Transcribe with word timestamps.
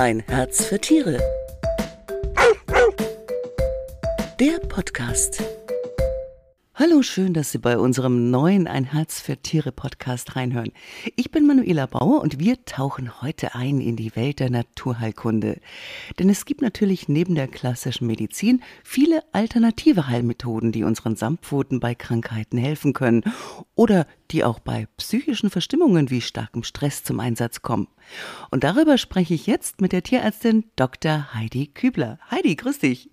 Ein 0.00 0.24
Herz 0.28 0.64
für 0.64 0.78
Tiere. 0.78 1.18
Der 4.40 4.58
Podcast. 4.66 5.42
Hallo, 6.82 7.02
schön, 7.02 7.34
dass 7.34 7.52
Sie 7.52 7.58
bei 7.58 7.76
unserem 7.76 8.30
neuen 8.30 8.66
Ein 8.66 8.84
Herz 8.84 9.20
für 9.20 9.36
Tiere 9.36 9.70
Podcast 9.70 10.34
reinhören. 10.34 10.72
Ich 11.14 11.30
bin 11.30 11.46
Manuela 11.46 11.84
Bauer 11.84 12.22
und 12.22 12.38
wir 12.38 12.64
tauchen 12.64 13.20
heute 13.20 13.54
ein 13.54 13.82
in 13.82 13.96
die 13.96 14.16
Welt 14.16 14.40
der 14.40 14.48
Naturheilkunde. 14.48 15.60
Denn 16.18 16.30
es 16.30 16.46
gibt 16.46 16.62
natürlich 16.62 17.06
neben 17.06 17.34
der 17.34 17.48
klassischen 17.48 18.06
Medizin 18.06 18.62
viele 18.82 19.22
alternative 19.32 20.08
Heilmethoden, 20.08 20.72
die 20.72 20.82
unseren 20.82 21.16
Samtpfoten 21.16 21.80
bei 21.80 21.94
Krankheiten 21.94 22.56
helfen 22.56 22.94
können 22.94 23.24
oder 23.74 24.06
die 24.30 24.42
auch 24.42 24.58
bei 24.58 24.88
psychischen 24.96 25.50
Verstimmungen 25.50 26.08
wie 26.08 26.22
starkem 26.22 26.62
Stress 26.62 27.04
zum 27.04 27.20
Einsatz 27.20 27.60
kommen. 27.60 27.88
Und 28.50 28.64
darüber 28.64 28.96
spreche 28.96 29.34
ich 29.34 29.46
jetzt 29.46 29.82
mit 29.82 29.92
der 29.92 30.02
Tierärztin 30.02 30.64
Dr. 30.76 31.34
Heidi 31.34 31.66
Kübler. 31.66 32.18
Heidi, 32.30 32.56
grüß 32.56 32.78
dich. 32.78 33.10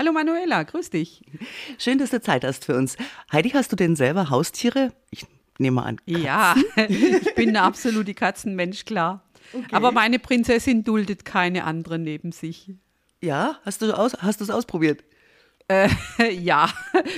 Hallo 0.00 0.12
Manuela, 0.12 0.62
grüß 0.62 0.88
dich. 0.88 1.20
Schön, 1.76 1.98
dass 1.98 2.08
du 2.08 2.22
Zeit 2.22 2.42
hast 2.42 2.64
für 2.64 2.74
uns. 2.74 2.96
Heidi, 3.30 3.50
hast 3.50 3.70
du 3.70 3.76
denn 3.76 3.96
selber 3.96 4.30
Haustiere? 4.30 4.94
Ich 5.10 5.26
nehme 5.58 5.82
an. 5.82 5.96
Katzen. 5.98 6.22
Ja, 6.22 6.54
ich 6.88 7.34
bin 7.34 7.50
eine 7.50 7.60
absolute 7.60 8.14
Katzenmensch, 8.14 8.86
klar. 8.86 9.22
Okay. 9.52 9.66
Aber 9.72 9.92
meine 9.92 10.18
Prinzessin 10.18 10.84
duldet 10.84 11.26
keine 11.26 11.64
anderen 11.64 12.02
neben 12.02 12.32
sich. 12.32 12.70
Ja, 13.20 13.58
hast 13.66 13.82
du 13.82 13.92
aus, 13.92 14.14
hast 14.22 14.40
es 14.40 14.48
ausprobiert? 14.48 15.04
Äh, 15.68 15.90
ja, 16.32 16.70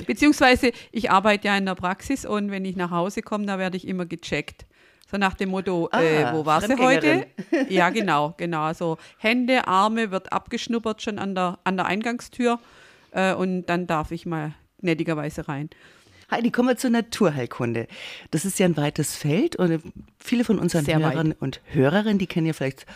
beziehungsweise 0.05 0.73
ich 0.91 1.09
arbeite 1.09 1.47
ja 1.47 1.55
in 1.55 1.65
der 1.65 1.75
Praxis 1.75 2.25
und 2.25 2.51
wenn 2.51 2.65
ich 2.65 2.75
nach 2.75 2.91
Hause 2.91 3.21
komme, 3.21 3.45
da 3.45 3.59
werde 3.59 3.77
ich 3.77 3.87
immer 3.87 4.05
gecheckt. 4.05 4.65
So 5.13 5.19
nach 5.19 5.35
dem 5.35 5.49
Motto, 5.49 5.89
ah, 5.91 6.01
äh, 6.01 6.33
wo 6.33 6.43
war 6.43 6.59
sie 6.59 6.75
heute? 6.75 7.27
Ja, 7.69 7.91
genau, 7.91 8.33
genau. 8.35 8.63
Also 8.63 8.97
Hände, 9.19 9.67
Arme 9.67 10.09
wird 10.09 10.33
abgeschnuppert 10.33 11.03
schon 11.03 11.19
an 11.19 11.35
der, 11.35 11.59
an 11.65 11.77
der 11.77 11.85
Eingangstür 11.85 12.59
äh, 13.11 13.35
und 13.35 13.67
dann 13.67 13.85
darf 13.85 14.09
ich 14.09 14.25
mal 14.25 14.55
gnädigerweise 14.81 15.47
rein. 15.47 15.69
Heidi, 16.31 16.49
kommen 16.49 16.69
wir 16.69 16.77
zur 16.77 16.89
Naturheilkunde. 16.89 17.87
Das 18.31 18.43
ist 18.43 18.57
ja 18.57 18.65
ein 18.65 18.75
weites 18.75 19.15
Feld 19.15 19.55
und 19.55 19.83
viele 20.17 20.43
von 20.43 20.57
unseren 20.57 20.83
Sehr 20.83 20.97
Hörern 20.97 21.29
weit. 21.29 21.41
und 21.41 21.61
Hörerinnen, 21.65 22.17
die 22.17 22.25
kennen 22.25 22.47
ja 22.47 22.53
vielleicht 22.53 22.87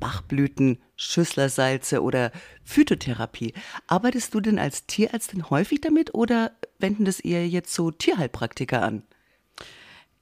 Bachblüten, 0.00 0.78
Schüsslersalze 0.96 2.02
oder 2.02 2.32
Phytotherapie. 2.64 3.52
Arbeitest 3.86 4.32
du 4.32 4.40
denn 4.40 4.58
als 4.58 4.86
Tierärztin 4.86 5.50
häufig 5.50 5.82
damit 5.82 6.14
oder 6.14 6.52
wenden 6.78 7.04
das 7.04 7.20
eher 7.20 7.46
jetzt 7.46 7.74
so 7.74 7.90
Tierheilpraktiker 7.90 8.80
an? 8.80 9.02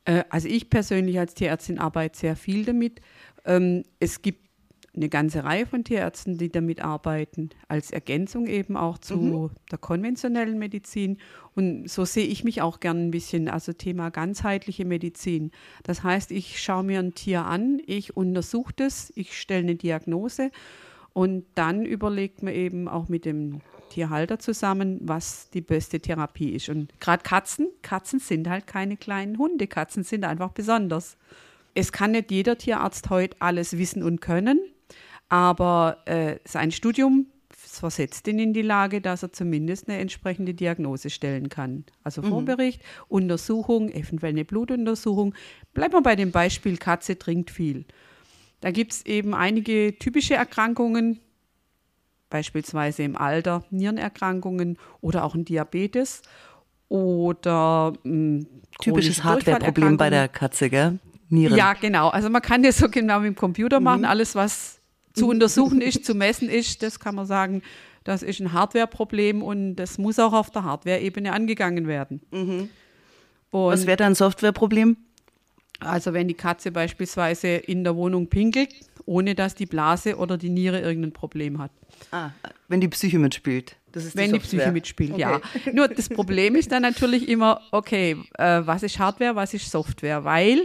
Äh, 0.04 0.24
also 0.30 0.48
ich 0.48 0.70
persönlich 0.70 1.18
als 1.18 1.34
Tierärztin 1.34 1.78
arbeite 1.78 2.18
sehr 2.18 2.36
viel 2.36 2.64
damit. 2.64 3.00
Ähm, 3.44 3.84
es 4.00 4.22
gibt 4.22 4.44
eine 4.96 5.08
ganze 5.08 5.42
Reihe 5.42 5.66
von 5.66 5.82
Tierärzten, 5.82 6.38
die 6.38 6.50
damit 6.50 6.80
arbeiten, 6.80 7.50
als 7.66 7.90
Ergänzung 7.90 8.46
eben 8.46 8.76
auch 8.76 8.98
zu 8.98 9.16
mhm. 9.16 9.50
der 9.70 9.78
konventionellen 9.78 10.58
Medizin. 10.58 11.18
Und 11.56 11.90
so 11.90 12.04
sehe 12.04 12.26
ich 12.26 12.44
mich 12.44 12.62
auch 12.62 12.80
gern 12.80 13.08
ein 13.08 13.10
bisschen, 13.10 13.48
also 13.48 13.72
Thema 13.72 14.10
ganzheitliche 14.10 14.84
Medizin. 14.84 15.50
Das 15.82 16.04
heißt, 16.04 16.30
ich 16.30 16.62
schaue 16.62 16.84
mir 16.84 17.00
ein 17.00 17.14
Tier 17.14 17.44
an, 17.44 17.80
ich 17.86 18.16
untersuche 18.16 18.72
das, 18.76 19.12
ich 19.16 19.36
stelle 19.38 19.62
eine 19.62 19.74
Diagnose 19.74 20.50
und 21.12 21.44
dann 21.54 21.84
überlegt 21.84 22.42
man 22.42 22.54
eben 22.54 22.88
auch 22.88 23.08
mit 23.08 23.24
dem 23.24 23.60
Tierhalter 23.94 24.40
zusammen, 24.40 24.98
was 25.02 25.50
die 25.50 25.60
beste 25.60 26.00
Therapie 26.00 26.50
ist. 26.50 26.68
Und 26.68 26.98
gerade 27.00 27.22
Katzen, 27.22 27.68
Katzen 27.82 28.18
sind 28.18 28.48
halt 28.48 28.66
keine 28.66 28.96
kleinen 28.96 29.38
Hunde, 29.38 29.68
Katzen 29.68 30.02
sind 30.02 30.24
einfach 30.24 30.50
besonders. 30.50 31.16
Es 31.74 31.92
kann 31.92 32.10
nicht 32.10 32.32
jeder 32.32 32.58
Tierarzt 32.58 33.10
heute 33.10 33.36
alles 33.38 33.78
wissen 33.78 34.02
und 34.02 34.20
können, 34.20 34.60
aber 35.28 35.98
äh, 36.06 36.38
sein 36.44 36.72
Studium 36.72 37.26
versetzt 37.50 38.26
ihn 38.26 38.38
in 38.40 38.52
die 38.52 38.62
Lage, 38.62 39.00
dass 39.00 39.22
er 39.22 39.32
zumindest 39.32 39.88
eine 39.88 39.98
entsprechende 39.98 40.54
Diagnose 40.54 41.10
stellen 41.10 41.48
kann. 41.48 41.84
Also 42.02 42.22
mhm. 42.22 42.26
Vorbericht, 42.26 42.82
Untersuchung, 43.08 43.90
eventuell 43.90 44.32
eine 44.32 44.44
Blutuntersuchung. 44.44 45.34
Bleiben 45.72 45.94
wir 45.94 46.02
bei 46.02 46.16
dem 46.16 46.32
Beispiel, 46.32 46.78
Katze 46.78 47.16
trinkt 47.18 47.50
viel. 47.50 47.84
Da 48.60 48.70
gibt 48.70 48.92
es 48.92 49.06
eben 49.06 49.34
einige 49.34 49.96
typische 49.98 50.34
Erkrankungen, 50.34 51.20
beispielsweise 52.30 53.02
im 53.02 53.16
Alter 53.16 53.64
Nierenerkrankungen 53.70 54.78
oder 55.00 55.24
auch 55.24 55.34
ein 55.34 55.44
Diabetes 55.44 56.22
oder 56.88 57.92
hm, 58.02 58.46
typisches 58.80 59.24
Hardware-Problem 59.24 59.96
bei 59.96 60.10
der 60.10 60.28
Katze, 60.28 60.70
gell? 60.70 60.98
Nieren. 61.28 61.56
Ja, 61.56 61.72
genau. 61.72 62.08
Also 62.08 62.28
man 62.28 62.42
kann 62.42 62.62
das 62.62 62.78
so 62.78 62.88
genau 62.88 63.20
mit 63.20 63.28
dem 63.28 63.34
Computer 63.34 63.80
machen. 63.80 64.00
Mhm. 64.00 64.06
Alles, 64.06 64.34
was 64.34 64.80
zu 65.14 65.28
untersuchen 65.28 65.80
ist, 65.80 66.04
zu 66.04 66.14
messen 66.14 66.48
ist, 66.48 66.82
das 66.82 67.00
kann 67.00 67.14
man 67.14 67.26
sagen, 67.26 67.62
das 68.04 68.22
ist 68.22 68.40
ein 68.40 68.52
Hardware-Problem 68.52 69.42
und 69.42 69.76
das 69.76 69.96
muss 69.98 70.18
auch 70.18 70.32
auf 70.32 70.50
der 70.50 70.64
Hardware-Ebene 70.64 71.32
angegangen 71.32 71.86
werden. 71.86 72.20
Mhm. 72.30 72.68
was 73.50 73.86
wäre 73.86 73.96
da 73.96 74.06
ein 74.06 74.14
Software-Problem? 74.14 74.96
Also 75.80 76.12
wenn 76.12 76.28
die 76.28 76.34
Katze 76.34 76.70
beispielsweise 76.70 77.48
in 77.48 77.82
der 77.82 77.96
Wohnung 77.96 78.28
pinkelt, 78.28 78.74
ohne 79.06 79.34
dass 79.34 79.54
die 79.54 79.66
Blase 79.66 80.16
oder 80.16 80.36
die 80.38 80.50
Niere 80.50 80.80
irgendein 80.80 81.12
Problem 81.12 81.58
hat. 81.58 81.70
Ah, 82.10 82.30
wenn 82.68 82.80
die 82.80 82.88
Psyche 82.88 83.18
mitspielt. 83.18 83.76
Das 83.92 84.04
ist 84.04 84.16
wenn 84.16 84.32
die, 84.32 84.38
die 84.38 84.44
Psyche 84.44 84.72
mitspielt, 84.72 85.12
okay. 85.12 85.20
ja. 85.20 85.40
Nur 85.72 85.88
das 85.88 86.08
Problem 86.08 86.56
ist 86.56 86.72
dann 86.72 86.82
natürlich 86.82 87.28
immer, 87.28 87.60
okay, 87.70 88.16
äh, 88.38 88.62
was 88.64 88.82
ist 88.82 88.98
Hardware, 88.98 89.36
was 89.36 89.54
ist 89.54 89.70
Software? 89.70 90.24
Weil 90.24 90.62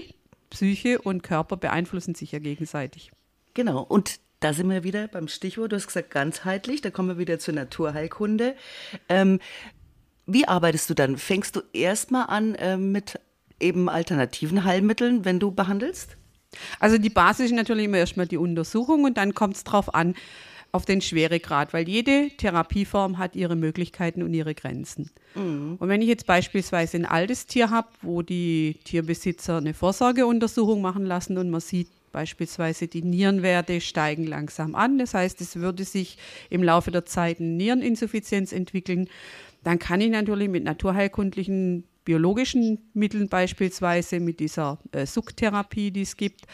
Psyche 0.50 1.00
und 1.00 1.22
Körper 1.22 1.58
beeinflussen 1.58 2.16
sich 2.16 2.32
ja 2.32 2.40
gegenseitig. 2.40 3.12
Genau. 3.54 3.82
Und 3.84 4.20
da 4.40 4.54
sind 4.54 4.70
wir 4.70 4.84
wieder 4.84 5.08
beim 5.08 5.28
Stichwort, 5.28 5.72
du 5.72 5.76
hast 5.76 5.88
gesagt 5.88 6.12
ganzheitlich, 6.12 6.82
da 6.82 6.90
kommen 6.90 7.10
wir 7.10 7.18
wieder 7.18 7.40
zur 7.40 7.54
Naturheilkunde. 7.54 8.56
Ähm, 9.10 9.40
wie 10.26 10.48
arbeitest 10.48 10.90
du 10.90 10.94
dann? 10.94 11.18
Fängst 11.18 11.56
du 11.56 11.62
erstmal 11.74 12.28
an 12.28 12.56
äh, 12.56 12.78
mit 12.78 13.20
eben 13.60 13.90
alternativen 13.90 14.64
Heilmitteln, 14.64 15.26
wenn 15.26 15.40
du 15.40 15.52
behandelst? 15.52 16.18
Also 16.80 16.98
die 16.98 17.10
Basis 17.10 17.48
ist 17.48 17.56
natürlich 17.56 17.86
immer 17.86 17.98
erstmal 17.98 18.28
die 18.28 18.38
Untersuchung 18.38 19.04
und 19.04 19.18
dann 19.18 19.34
kommt 19.34 19.56
es 19.56 19.64
darauf 19.64 19.94
an, 19.94 20.16
auf 20.72 20.86
den 20.86 21.02
Schweregrad, 21.02 21.74
weil 21.74 21.90
jede 21.90 22.30
Therapieform 22.38 23.18
hat 23.18 23.36
ihre 23.36 23.56
Möglichkeiten 23.56 24.22
und 24.22 24.34
ihre 24.34 24.54
Grenzen. 24.54 25.10
Mhm. 25.34 25.78
Und 25.80 25.90
wenn 25.90 26.02
ich 26.02 26.08
jetzt 26.08 26.28
beispielsweise 26.28 26.98
ein 26.98 27.06
altes 27.06 27.48
Tier 27.48 27.72
habe, 27.72 27.88
wo 28.04 28.22
die 28.22 28.78
Tierbesitzer 28.84 29.58
eine 29.58 29.74
Vorsorgeuntersuchung 29.74 30.80
machen 30.82 31.06
lassen 31.06 31.40
und 31.40 31.50
man 31.50 31.62
sieht, 31.62 31.88
Beispielsweise 32.12 32.88
die 32.88 33.04
Nierenwerte 33.04 33.82
steigen 33.82 34.26
langsam 34.26 34.76
an. 34.76 34.98
Das 34.98 35.14
heißt, 35.14 35.42
es 35.42 35.58
würde 35.58 35.84
sich 35.84 36.18
im 36.50 36.64
Laufe 36.64 36.92
der 36.92 37.06
Zeit 37.06 37.40
eine 37.40 37.50
Niereninsuffizienz 37.50 38.52
entwickeln. 38.52 39.08
Dann 39.64 39.80
kann 39.80 40.02
ich 40.02 40.10
natürlich 40.10 40.50
mit 40.50 40.64
naturheilkundlichen 40.64 41.84
biologischen 42.10 42.90
Mitteln 42.96 43.30
beispielsweise, 43.30 44.20
mit 44.20 44.40
dieser 44.40 44.80
äh, 44.94 45.06
Sucktherapie, 45.06 45.92
die 45.92 46.02
es 46.02 46.18
gibt, 46.18 46.48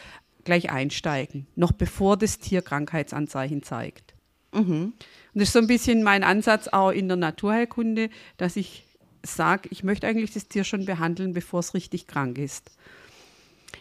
gleich 0.43 0.69
einsteigen, 0.69 1.47
noch 1.55 1.71
bevor 1.71 2.17
das 2.17 2.39
Tier 2.39 2.61
Krankheitsanzeichen 2.61 3.63
zeigt. 3.63 4.15
Mhm. 4.53 4.91
Und 4.91 4.95
das 5.33 5.43
ist 5.43 5.53
so 5.53 5.59
ein 5.59 5.67
bisschen 5.67 6.03
mein 6.03 6.25
Ansatz 6.25 6.67
auch 6.67 6.89
in 6.89 7.07
der 7.07 7.15
Naturheilkunde, 7.15 8.09
dass 8.35 8.57
ich 8.57 8.83
sage, 9.23 9.69
ich 9.71 9.85
möchte 9.85 10.07
eigentlich 10.07 10.33
das 10.33 10.49
Tier 10.49 10.65
schon 10.65 10.83
behandeln, 10.83 11.31
bevor 11.31 11.61
es 11.61 11.73
richtig 11.73 12.05
krank 12.05 12.37
ist. 12.37 12.71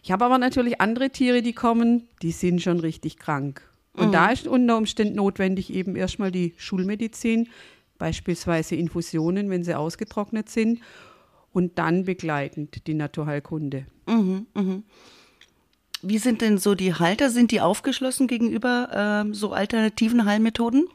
Ich 0.05 0.13
habe 0.13 0.25
aber 0.25 0.39
natürlich 0.39 0.81
andere 0.81 1.11
Tiere, 1.11 1.43
die 1.43 1.55
kommen, 1.55 2.07
die 2.23 2.31
sind 2.31 2.63
schon 2.63 2.79
richtig 2.79 3.17
krank. 3.17 3.69
Und 3.95 4.09
mhm. 4.09 4.13
da 4.13 4.29
ist 4.29 4.47
unter 4.47 4.77
Umständen 4.77 5.17
notwendig 5.17 5.75
eben 5.75 5.97
erstmal 5.97 6.31
die 6.31 6.55
Schulmedizin, 6.57 7.49
beispielsweise 7.99 8.77
Infusionen, 8.77 9.51
wenn 9.51 9.65
sie 9.65 9.77
ausgetrocknet 9.77 10.49
sind, 10.49 10.79
und 11.55 11.79
dann 11.79 12.05
begleitend 12.05 12.87
die 12.87 12.95
Naturheilkunde. 12.95 13.87
Mhm, 14.07 14.47
mh. 14.53 14.83
Wie 16.03 16.19
sind 16.19 16.43
denn 16.43 16.59
so 16.59 16.75
die 16.75 16.93
Halter? 16.93 17.31
Sind 17.31 17.51
die 17.51 17.63
aufgeschlossen 17.63 18.27
gegenüber 18.27 19.25
äh, 19.25 19.33
so 19.35 19.53
alternativen 19.53 20.27
Heilmethoden? 20.27 20.87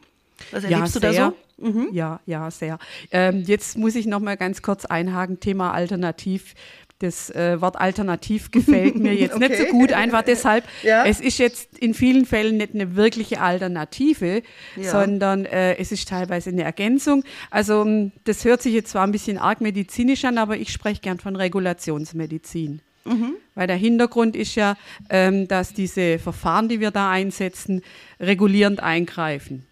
Was 0.51 0.63
erlebst 0.63 0.95
ja, 0.95 1.01
du 1.01 1.07
da 1.07 1.33
so? 1.57 1.67
Mhm. 1.67 1.89
Ja, 1.91 2.19
ja, 2.25 2.51
sehr. 2.51 2.77
Ähm, 3.11 3.43
jetzt 3.45 3.77
muss 3.77 3.95
ich 3.95 4.05
noch 4.05 4.19
mal 4.19 4.37
ganz 4.37 4.61
kurz 4.61 4.85
einhaken, 4.85 5.39
Thema 5.39 5.73
Alternativ. 5.73 6.53
Das 6.99 7.29
äh, 7.29 7.61
Wort 7.61 7.77
alternativ 7.77 8.51
gefällt 8.51 8.95
mir 8.97 9.13
jetzt 9.15 9.35
okay. 9.35 9.47
nicht 9.47 9.57
so 9.57 9.65
gut, 9.67 9.93
einfach 9.93 10.21
deshalb, 10.21 10.65
ja. 10.83 11.05
es 11.05 11.21
ist 11.21 11.37
jetzt 11.37 11.77
in 11.77 11.93
vielen 11.93 12.25
Fällen 12.25 12.57
nicht 12.57 12.73
eine 12.73 12.97
wirkliche 12.97 13.39
Alternative, 13.39 14.43
ja. 14.75 14.91
sondern 14.91 15.45
äh, 15.45 15.77
es 15.77 15.93
ist 15.93 16.09
teilweise 16.09 16.49
eine 16.49 16.63
Ergänzung. 16.63 17.23
Also 17.51 18.11
das 18.25 18.43
hört 18.43 18.61
sich 18.61 18.73
jetzt 18.73 18.91
zwar 18.91 19.07
ein 19.07 19.13
bisschen 19.13 19.37
arg 19.37 19.61
medizinisch 19.61 20.25
an, 20.25 20.37
aber 20.37 20.57
ich 20.57 20.73
spreche 20.73 20.99
gern 20.99 21.19
von 21.19 21.37
Regulationsmedizin. 21.37 22.81
Mhm. 23.05 23.35
Weil 23.55 23.67
der 23.67 23.77
Hintergrund 23.77 24.35
ist 24.35 24.55
ja, 24.55 24.75
ähm, 25.09 25.47
dass 25.47 25.73
diese 25.73 26.19
Verfahren, 26.19 26.69
die 26.69 26.79
wir 26.79 26.91
da 26.91 27.09
einsetzen, 27.09 27.81
regulierend 28.19 28.81
eingreifen. 28.81 29.65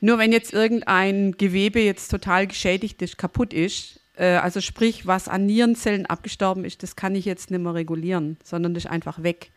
Nur 0.00 0.18
wenn 0.18 0.32
jetzt 0.32 0.52
irgendein 0.52 1.32
Gewebe 1.32 1.80
jetzt 1.80 2.10
total 2.10 2.46
geschädigt 2.46 3.00
ist, 3.02 3.18
kaputt 3.18 3.52
ist, 3.52 4.00
also 4.24 4.60
sprich, 4.60 5.06
was 5.06 5.28
an 5.28 5.46
Nierenzellen 5.46 6.06
abgestorben 6.06 6.64
ist, 6.64 6.82
das 6.82 6.96
kann 6.96 7.14
ich 7.14 7.24
jetzt 7.24 7.50
nicht 7.50 7.60
mehr 7.60 7.74
regulieren, 7.74 8.36
sondern 8.42 8.72
das 8.74 8.84
ist 8.84 8.90
einfach 8.90 9.22
weg. 9.22 9.50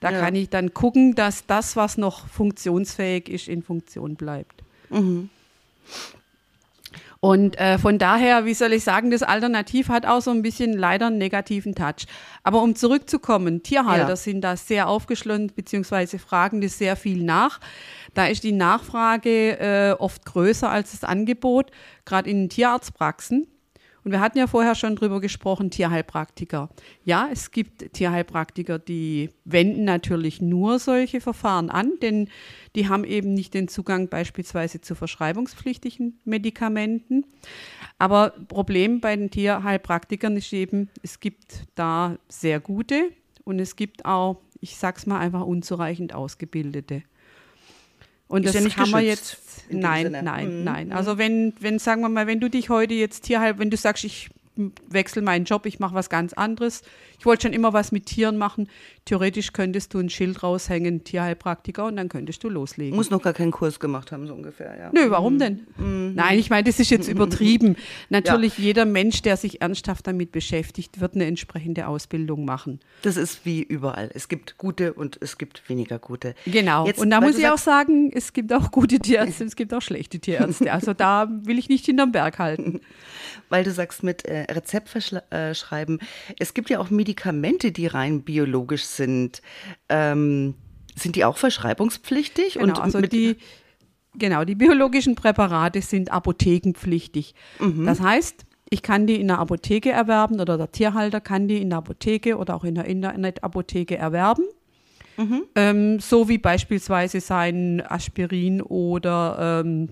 Da 0.00 0.10
Ja. 0.10 0.20
kann 0.20 0.34
ich 0.34 0.50
dann 0.50 0.74
gucken, 0.74 1.14
dass 1.14 1.46
das, 1.46 1.76
was 1.76 1.96
noch 1.96 2.26
funktionsfähig 2.28 3.28
ist, 3.28 3.48
in 3.48 3.62
Funktion 3.62 4.16
bleibt. 4.16 4.62
Mhm. 4.90 5.30
Und 7.20 7.58
äh, 7.58 7.78
von 7.78 7.98
daher, 7.98 8.44
wie 8.44 8.52
soll 8.52 8.74
ich 8.74 8.84
sagen, 8.84 9.10
das 9.10 9.22
Alternativ 9.22 9.88
hat 9.88 10.04
auch 10.04 10.20
so 10.20 10.30
ein 10.30 10.42
bisschen 10.42 10.74
leider 10.74 11.06
einen 11.06 11.16
negativen 11.16 11.74
Touch. 11.74 12.06
Aber 12.42 12.60
um 12.60 12.76
zurückzukommen, 12.76 13.62
Tierhalter 13.62 14.10
Ja. 14.10 14.16
sind 14.16 14.42
da 14.42 14.56
sehr 14.58 14.88
aufgeschlossen, 14.88 15.50
beziehungsweise 15.56 16.18
fragen 16.18 16.60
das 16.60 16.76
sehr 16.76 16.96
viel 16.96 17.22
nach. 17.22 17.60
Da 18.12 18.26
ist 18.26 18.44
die 18.44 18.52
Nachfrage 18.52 19.58
äh, 19.58 19.92
oft 19.98 20.26
größer 20.26 20.68
als 20.68 20.90
das 20.90 21.02
Angebot, 21.02 21.70
gerade 22.04 22.28
in 22.28 22.40
den 22.42 22.48
Tierarztpraxen. 22.50 23.46
Und 24.04 24.12
wir 24.12 24.20
hatten 24.20 24.36
ja 24.36 24.46
vorher 24.46 24.74
schon 24.74 24.96
drüber 24.96 25.20
gesprochen, 25.20 25.70
Tierheilpraktiker. 25.70 26.68
Ja, 27.04 27.28
es 27.32 27.50
gibt 27.50 27.94
Tierheilpraktiker, 27.94 28.78
die 28.78 29.30
wenden 29.46 29.84
natürlich 29.84 30.42
nur 30.42 30.78
solche 30.78 31.22
Verfahren 31.22 31.70
an, 31.70 31.92
denn 32.02 32.28
die 32.76 32.88
haben 32.88 33.04
eben 33.04 33.32
nicht 33.32 33.54
den 33.54 33.66
Zugang 33.66 34.08
beispielsweise 34.08 34.82
zu 34.82 34.94
verschreibungspflichtigen 34.94 36.20
Medikamenten. 36.24 37.24
Aber 37.98 38.34
Problem 38.48 39.00
bei 39.00 39.16
den 39.16 39.30
Tierheilpraktikern 39.30 40.36
ist 40.36 40.52
eben, 40.52 40.90
es 41.02 41.18
gibt 41.18 41.64
da 41.74 42.18
sehr 42.28 42.60
gute 42.60 43.10
und 43.44 43.58
es 43.58 43.74
gibt 43.74 44.04
auch, 44.04 44.42
ich 44.60 44.76
sag's 44.76 45.06
mal 45.06 45.18
einfach, 45.18 45.46
unzureichend 45.46 46.14
ausgebildete. 46.14 47.02
Und 48.26 48.44
Ist 48.44 48.54
das 48.54 48.60
ja 48.60 48.64
nicht 48.64 48.76
kann 48.76 48.90
man 48.90 49.04
geschützt 49.04 49.36
jetzt, 49.68 49.72
nein, 49.72 50.10
nein, 50.22 50.58
Mhm. 50.58 50.64
nein. 50.64 50.92
Also 50.92 51.18
wenn, 51.18 51.52
wenn, 51.60 51.78
sagen 51.78 52.00
wir 52.02 52.08
mal, 52.08 52.26
wenn 52.26 52.40
du 52.40 52.48
dich 52.48 52.68
heute 52.70 52.94
jetzt 52.94 53.22
Tierheil, 53.24 53.58
wenn 53.58 53.70
du 53.70 53.76
sagst, 53.76 54.04
ich 54.04 54.30
wechsle 54.88 55.22
meinen 55.22 55.44
Job, 55.44 55.66
ich 55.66 55.80
mache 55.80 55.94
was 55.94 56.08
ganz 56.08 56.32
anderes. 56.32 56.82
Ich 57.18 57.26
wollte 57.26 57.42
schon 57.42 57.52
immer 57.52 57.72
was 57.72 57.92
mit 57.92 58.06
Tieren 58.06 58.36
machen. 58.36 58.68
Theoretisch 59.04 59.52
könntest 59.52 59.94
du 59.94 59.98
ein 59.98 60.10
Schild 60.10 60.42
raushängen, 60.42 61.04
Tierheilpraktiker, 61.04 61.86
und 61.86 61.96
dann 61.96 62.08
könntest 62.08 62.44
du 62.44 62.48
loslegen. 62.48 62.94
Muss 62.94 63.10
noch 63.10 63.22
gar 63.22 63.32
keinen 63.32 63.50
Kurs 63.50 63.80
gemacht 63.80 64.12
haben, 64.12 64.26
so 64.26 64.34
ungefähr, 64.34 64.76
ja. 64.78 64.90
Nö, 64.92 65.10
warum 65.10 65.38
denn? 65.38 65.66
Nein, 65.76 66.38
ich 66.38 66.50
meine, 66.50 66.64
das 66.64 66.80
ist 66.80 66.90
jetzt 66.90 67.08
übertrieben. 67.08 67.76
Natürlich, 68.08 68.58
jeder 68.58 68.84
Mensch, 68.84 69.22
der 69.22 69.36
sich 69.36 69.60
ernsthaft 69.60 70.06
damit 70.06 70.32
beschäftigt, 70.32 71.00
wird 71.00 71.14
eine 71.14 71.26
entsprechende 71.26 71.86
Ausbildung 71.86 72.44
machen. 72.44 72.80
Das 73.02 73.16
ist 73.16 73.44
wie 73.44 73.62
überall. 73.62 74.10
Es 74.14 74.28
gibt 74.28 74.58
gute 74.58 74.92
und 74.94 75.18
es 75.20 75.38
gibt 75.38 75.68
weniger 75.68 75.98
gute. 75.98 76.34
Genau. 76.46 76.86
Jetzt, 76.86 77.00
und 77.00 77.10
da 77.10 77.20
muss 77.20 77.38
ich 77.38 77.48
auch 77.48 77.58
sagen, 77.58 78.10
es 78.14 78.32
gibt 78.32 78.52
auch 78.52 78.70
gute 78.70 78.98
Tierärzte, 78.98 79.44
es 79.44 79.56
gibt 79.56 79.74
auch 79.74 79.82
schlechte 79.82 80.18
Tierärzte. 80.18 80.72
Also 80.72 80.94
da 80.94 81.28
will 81.44 81.58
ich 81.58 81.68
nicht 81.68 81.84
hinterm 81.86 82.12
Berg 82.12 82.38
halten. 82.38 82.80
Weil 83.48 83.64
du 83.64 83.70
sagst 83.70 84.02
mit 84.02 84.26
äh, 84.26 84.43
Rezeptverschreiben, 84.48 85.98
es 86.38 86.54
gibt 86.54 86.70
ja 86.70 86.78
auch 86.78 86.90
Medikamente, 86.90 87.72
die 87.72 87.86
rein 87.86 88.22
biologisch 88.22 88.84
sind. 88.84 89.42
Ähm, 89.88 90.54
sind 90.96 91.16
die 91.16 91.24
auch 91.24 91.36
verschreibungspflichtig? 91.36 92.54
Genau, 92.54 92.74
und 92.74 92.80
also 92.80 93.00
die, 93.00 93.36
genau, 94.14 94.44
die 94.44 94.54
biologischen 94.54 95.14
Präparate 95.16 95.82
sind 95.82 96.12
apothekenpflichtig. 96.12 97.34
Mhm. 97.58 97.86
Das 97.86 98.00
heißt, 98.00 98.44
ich 98.70 98.82
kann 98.82 99.06
die 99.06 99.20
in 99.20 99.28
der 99.28 99.38
Apotheke 99.38 99.90
erwerben 99.90 100.40
oder 100.40 100.56
der 100.56 100.72
Tierhalter 100.72 101.20
kann 101.20 101.48
die 101.48 101.60
in 101.60 101.70
der 101.70 101.78
Apotheke 101.78 102.38
oder 102.38 102.54
auch 102.54 102.64
in 102.64 102.74
der 102.74 102.86
Internetapotheke 102.86 103.96
erwerben. 103.96 104.44
Mhm. 105.16 105.42
Ähm, 105.54 106.00
so 106.00 106.28
wie 106.28 106.38
beispielsweise 106.38 107.20
sein 107.20 107.82
Aspirin 107.86 108.62
oder 108.62 109.62
ähm, 109.64 109.90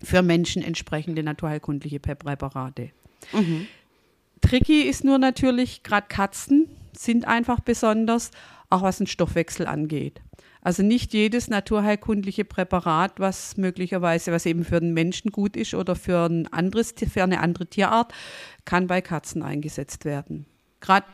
für 0.00 0.22
Menschen 0.22 0.62
entsprechende 0.62 1.24
naturheilkundliche 1.24 1.96
Prä- 1.96 2.14
Präparate. 2.14 2.90
Mhm. 3.32 3.66
Tricky 4.40 4.82
ist 4.82 5.04
nur 5.04 5.18
natürlich, 5.18 5.82
gerade 5.82 6.06
Katzen 6.08 6.68
sind 6.96 7.26
einfach 7.26 7.60
besonders, 7.60 8.30
auch 8.70 8.82
was 8.82 8.98
den 8.98 9.06
Stoffwechsel 9.06 9.66
angeht. 9.66 10.20
Also 10.60 10.82
nicht 10.82 11.12
jedes 11.14 11.48
naturheilkundliche 11.48 12.44
Präparat, 12.44 13.20
was 13.20 13.56
möglicherweise, 13.56 14.32
was 14.32 14.44
eben 14.44 14.64
für 14.64 14.80
den 14.80 14.92
Menschen 14.92 15.30
gut 15.30 15.56
ist 15.56 15.74
oder 15.74 15.94
für, 15.94 16.26
ein 16.26 16.52
anderes, 16.52 16.94
für 17.10 17.22
eine 17.22 17.40
andere 17.40 17.66
Tierart, 17.66 18.12
kann 18.64 18.86
bei 18.86 19.00
Katzen 19.00 19.42
eingesetzt 19.42 20.04
werden. 20.04 20.46
Gerade, 20.80 21.06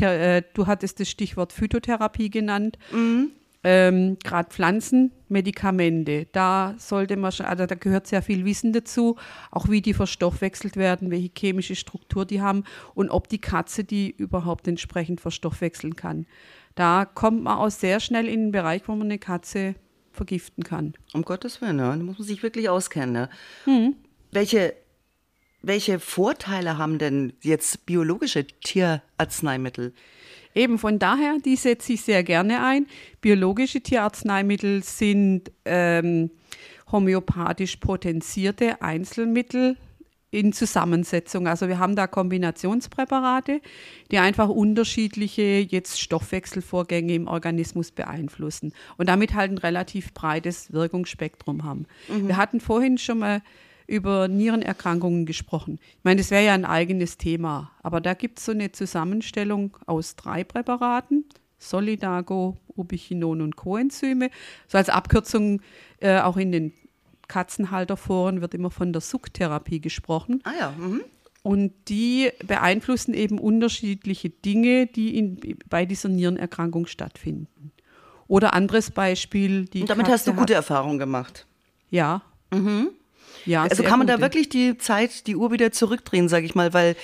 äh, 0.00 0.42
du 0.54 0.66
hattest 0.66 1.00
das 1.00 1.08
Stichwort 1.08 1.52
Phytotherapie 1.52 2.30
genannt. 2.30 2.78
Ähm, 3.68 4.16
Gerade 4.22 4.48
Pflanzenmedikamente, 4.50 6.28
da 6.30 6.76
sollte 6.78 7.16
man 7.16 7.32
schon, 7.32 7.46
also 7.46 7.66
da 7.66 7.74
gehört 7.74 8.06
sehr 8.06 8.22
viel 8.22 8.44
Wissen 8.44 8.72
dazu, 8.72 9.16
auch 9.50 9.68
wie 9.68 9.82
die 9.82 9.92
verstoffwechselt 9.92 10.76
werden, 10.76 11.10
welche 11.10 11.32
chemische 11.36 11.74
Struktur 11.74 12.24
die 12.24 12.40
haben 12.40 12.62
und 12.94 13.10
ob 13.10 13.28
die 13.28 13.40
Katze 13.40 13.82
die 13.82 14.08
überhaupt 14.08 14.68
entsprechend 14.68 15.20
verstoffwechseln 15.20 15.96
kann. 15.96 16.26
Da 16.76 17.06
kommt 17.06 17.42
man 17.42 17.58
auch 17.58 17.72
sehr 17.72 17.98
schnell 17.98 18.28
in 18.28 18.40
den 18.40 18.52
Bereich, 18.52 18.82
wo 18.86 18.92
man 18.92 19.08
eine 19.08 19.18
Katze 19.18 19.74
vergiften 20.12 20.62
kann. 20.62 20.94
Um 21.12 21.22
Gottes 21.22 21.60
Willen, 21.60 21.80
ja, 21.80 21.90
da 21.90 21.96
muss 22.04 22.20
man 22.20 22.28
sich 22.28 22.44
wirklich 22.44 22.68
auskennen. 22.68 23.12
Ne? 23.12 23.28
Mhm. 23.66 23.96
Welche, 24.30 24.74
welche 25.62 25.98
Vorteile 25.98 26.78
haben 26.78 26.98
denn 26.98 27.32
jetzt 27.42 27.84
biologische 27.84 28.46
Tierarzneimittel? 28.46 29.92
Eben 30.56 30.78
von 30.78 30.98
daher, 30.98 31.36
die 31.44 31.54
setze 31.54 31.92
ich 31.92 32.00
sehr 32.00 32.24
gerne 32.24 32.64
ein. 32.64 32.86
Biologische 33.20 33.82
Tierarzneimittel 33.82 34.82
sind 34.82 35.52
ähm, 35.66 36.30
homöopathisch 36.90 37.76
potenzierte 37.76 38.80
Einzelmittel 38.80 39.76
in 40.30 40.54
Zusammensetzung. 40.54 41.46
Also 41.46 41.68
wir 41.68 41.78
haben 41.78 41.94
da 41.94 42.06
Kombinationspräparate, 42.06 43.60
die 44.10 44.18
einfach 44.18 44.48
unterschiedliche 44.48 45.42
jetzt 45.42 46.00
Stoffwechselvorgänge 46.00 47.14
im 47.14 47.28
Organismus 47.28 47.90
beeinflussen 47.90 48.72
und 48.96 49.10
damit 49.10 49.34
halt 49.34 49.52
ein 49.52 49.58
relativ 49.58 50.14
breites 50.14 50.72
Wirkungsspektrum 50.72 51.64
haben. 51.64 51.86
Wir 52.08 52.38
hatten 52.38 52.60
vorhin 52.60 52.96
schon 52.96 53.18
mal 53.18 53.42
über 53.86 54.28
Nierenerkrankungen 54.28 55.26
gesprochen. 55.26 55.78
Ich 55.98 56.04
meine, 56.04 56.20
das 56.20 56.30
wäre 56.30 56.44
ja 56.44 56.54
ein 56.54 56.64
eigenes 56.64 57.18
Thema, 57.18 57.70
aber 57.82 58.00
da 58.00 58.14
gibt 58.14 58.38
es 58.38 58.46
so 58.46 58.52
eine 58.52 58.72
Zusammenstellung 58.72 59.76
aus 59.86 60.16
drei 60.16 60.44
Präparaten, 60.44 61.24
Solidago, 61.58 62.56
Ubiquinon 62.74 63.40
und 63.40 63.56
Coenzyme. 63.56 64.30
So 64.68 64.78
als 64.78 64.88
Abkürzung 64.88 65.60
äh, 66.00 66.20
auch 66.20 66.36
in 66.36 66.52
den 66.52 66.72
Katzenhalterforen 67.28 68.40
wird 68.40 68.54
immer 68.54 68.70
von 68.70 68.92
der 68.92 69.00
Sucktherapie 69.00 69.80
gesprochen. 69.80 70.40
Ah 70.44 70.52
ja, 70.58 70.74
mhm. 70.76 71.02
Und 71.42 71.72
die 71.88 72.30
beeinflussen 72.44 73.14
eben 73.14 73.38
unterschiedliche 73.38 74.30
Dinge, 74.30 74.86
die 74.86 75.16
in, 75.16 75.58
bei 75.68 75.86
dieser 75.86 76.08
Nierenerkrankung 76.08 76.86
stattfinden. 76.86 77.70
Oder 78.26 78.52
anderes 78.52 78.90
Beispiel, 78.90 79.66
die 79.66 79.82
Und 79.82 79.90
damit 79.90 80.06
Katze 80.06 80.14
hast 80.14 80.26
du 80.26 80.34
gute 80.34 80.54
Erfahrungen 80.54 80.98
gemacht. 80.98 81.46
Ja. 81.88 82.22
Ja, 83.46 83.62
Also 83.62 83.82
kann 83.82 83.98
man 83.98 84.06
da 84.08 84.20
wirklich 84.20 84.48
die 84.48 84.76
Zeit, 84.76 85.26
die 85.26 85.36
Uhr 85.36 85.50
wieder 85.52 85.72
zurückdrehen, 85.72 86.28
sage 86.28 86.44
ich 86.46 86.54
mal, 86.54 86.74
weil 86.74 86.96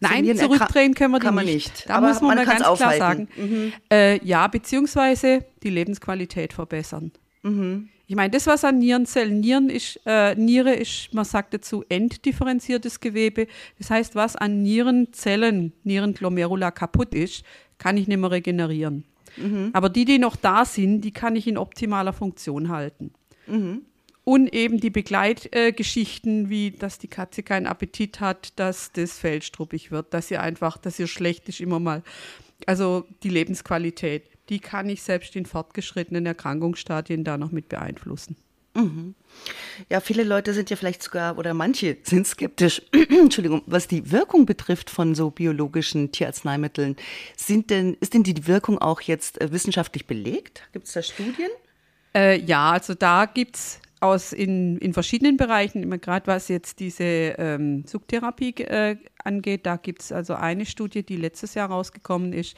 Nein, 0.00 0.24
Nierenerkra- 0.26 0.38
zurückdrehen 0.40 0.94
können 0.94 1.12
wir 1.12 1.20
die 1.20 1.24
kann 1.26 1.34
man 1.34 1.46
nicht. 1.46 1.72
nicht. 1.74 1.88
Da 1.88 1.94
Aber 1.96 2.08
muss 2.08 2.20
man, 2.20 2.36
man 2.36 2.36
mal 2.38 2.44
ganz 2.46 2.58
klar 2.60 2.70
aufhalten. 2.72 3.28
sagen. 3.36 3.72
Äh, 3.90 4.24
ja, 4.24 4.46
beziehungsweise 4.46 5.44
die 5.62 5.70
Lebensqualität 5.70 6.52
verbessern. 6.52 7.12
Mhm. 7.42 7.88
Ich 8.08 8.14
meine, 8.14 8.30
das, 8.30 8.46
was 8.46 8.62
an 8.62 8.78
Nierenzellen, 8.78 9.40
Nieren 9.40 9.68
ist, 9.68 9.98
äh, 10.06 10.34
Niere 10.36 10.74
ist, 10.74 11.12
man 11.12 11.24
sagt 11.24 11.54
dazu, 11.54 11.82
enddifferenziertes 11.88 13.00
Gewebe. 13.00 13.46
Das 13.78 13.90
heißt, 13.90 14.14
was 14.14 14.36
an 14.36 14.62
Nierenzellen, 14.62 15.72
Nierenglomerula 15.82 16.70
kaputt 16.70 17.14
ist, 17.14 17.42
kann 17.78 17.96
ich 17.96 18.06
nicht 18.06 18.18
mehr 18.18 18.30
regenerieren. 18.30 19.04
Mhm. 19.36 19.70
Aber 19.72 19.88
die, 19.88 20.04
die 20.04 20.18
noch 20.18 20.36
da 20.36 20.64
sind, 20.64 21.00
die 21.00 21.10
kann 21.10 21.36
ich 21.36 21.46
in 21.48 21.58
optimaler 21.58 22.12
Funktion 22.12 22.68
halten. 22.68 23.12
Mhm. 23.46 23.82
Und 24.28 24.52
eben 24.52 24.80
die 24.80 24.90
Begleitgeschichten, 24.90 26.50
wie 26.50 26.72
dass 26.72 26.98
die 26.98 27.06
Katze 27.06 27.44
keinen 27.44 27.66
Appetit 27.66 28.18
hat, 28.18 28.58
dass 28.58 28.90
das 28.90 29.16
Fell 29.20 29.40
struppig 29.40 29.92
wird, 29.92 30.12
dass 30.12 30.32
ihr 30.32 30.42
einfach, 30.42 30.78
dass 30.78 30.98
ihr 30.98 31.06
schlecht 31.06 31.48
ist 31.48 31.60
immer 31.60 31.78
mal. 31.78 32.02
Also 32.66 33.06
die 33.22 33.28
Lebensqualität, 33.28 34.28
die 34.48 34.58
kann 34.58 34.88
ich 34.88 35.04
selbst 35.04 35.36
in 35.36 35.46
fortgeschrittenen 35.46 36.26
Erkrankungsstadien 36.26 37.22
da 37.22 37.38
noch 37.38 37.52
mit 37.52 37.68
beeinflussen. 37.68 38.34
Ja, 39.88 40.00
viele 40.00 40.24
Leute 40.24 40.52
sind 40.52 40.70
ja 40.70 40.76
vielleicht 40.76 41.04
sogar, 41.04 41.38
oder 41.38 41.54
manche 41.54 41.96
sind 42.02 42.26
skeptisch, 42.26 42.82
Entschuldigung, 43.08 43.62
was 43.66 43.86
die 43.86 44.10
Wirkung 44.10 44.44
betrifft 44.44 44.90
von 44.90 45.14
so 45.14 45.30
biologischen 45.30 46.10
Tierarzneimitteln. 46.10 46.96
Sind 47.36 47.70
denn, 47.70 47.96
ist 48.00 48.12
denn 48.12 48.24
die 48.24 48.48
Wirkung 48.48 48.78
auch 48.78 49.00
jetzt 49.02 49.40
äh, 49.40 49.52
wissenschaftlich 49.52 50.06
belegt? 50.06 50.68
Gibt 50.72 50.88
es 50.88 50.94
da 50.94 51.02
Studien? 51.02 51.50
Äh, 52.12 52.40
ja, 52.40 52.72
also 52.72 52.94
da 52.94 53.26
gibt 53.26 53.56
es 53.56 53.80
aus 54.00 54.32
in, 54.32 54.78
in 54.78 54.92
verschiedenen 54.92 55.36
Bereichen, 55.36 55.88
gerade 56.00 56.26
was 56.26 56.48
jetzt 56.48 56.80
diese 56.80 57.04
ähm, 57.04 57.84
Suchtherapie 57.86 58.54
äh, 58.58 58.96
angeht, 59.24 59.64
da 59.64 59.76
gibt 59.76 60.02
es 60.02 60.12
also 60.12 60.34
eine 60.34 60.66
Studie, 60.66 61.02
die 61.02 61.16
letztes 61.16 61.54
Jahr 61.54 61.70
rausgekommen 61.70 62.32
ist, 62.32 62.56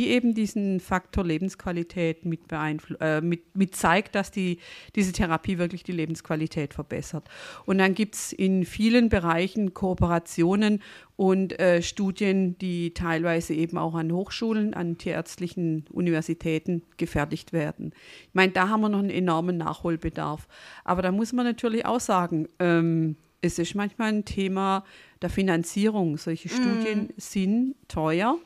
die 0.00 0.08
eben 0.08 0.32
diesen 0.32 0.80
Faktor 0.80 1.26
Lebensqualität 1.26 2.24
mit, 2.24 2.40
äh, 2.50 3.20
mit, 3.20 3.54
mit 3.54 3.76
zeigt, 3.76 4.14
dass 4.14 4.30
die, 4.30 4.58
diese 4.96 5.12
Therapie 5.12 5.58
wirklich 5.58 5.82
die 5.82 5.92
Lebensqualität 5.92 6.72
verbessert. 6.72 7.28
Und 7.66 7.76
dann 7.76 7.92
gibt 7.92 8.14
es 8.14 8.32
in 8.32 8.64
vielen 8.64 9.10
Bereichen 9.10 9.74
Kooperationen 9.74 10.80
und 11.16 11.60
äh, 11.60 11.82
Studien, 11.82 12.56
die 12.56 12.94
teilweise 12.94 13.52
eben 13.52 13.76
auch 13.76 13.94
an 13.94 14.10
Hochschulen, 14.10 14.72
an 14.72 14.96
tierärztlichen 14.96 15.84
Universitäten 15.92 16.80
gefertigt 16.96 17.52
werden. 17.52 17.92
Ich 18.22 18.34
meine, 18.34 18.52
da 18.52 18.70
haben 18.70 18.80
wir 18.80 18.88
noch 18.88 19.00
einen 19.00 19.10
enormen 19.10 19.58
Nachholbedarf. 19.58 20.48
Aber 20.82 21.02
da 21.02 21.12
muss 21.12 21.34
man 21.34 21.44
natürlich 21.44 21.84
auch 21.84 22.00
sagen, 22.00 22.48
ähm, 22.58 23.16
es 23.42 23.58
ist 23.58 23.74
manchmal 23.74 24.14
ein 24.14 24.24
Thema 24.24 24.82
der 25.20 25.28
Finanzierung. 25.28 26.16
Solche 26.16 26.48
mm. 26.48 26.52
Studien 26.52 27.08
sind 27.18 27.74
teuer. 27.86 28.38